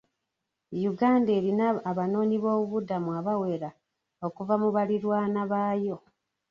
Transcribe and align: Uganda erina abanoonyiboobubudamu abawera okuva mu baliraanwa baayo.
Uganda 0.91 1.29
erina 1.39 1.65
abanoonyiboobubudamu 1.91 3.09
abawera 3.19 3.69
okuva 4.27 4.53
mu 4.61 4.69
baliraanwa 4.75 5.41
baayo. 5.51 5.97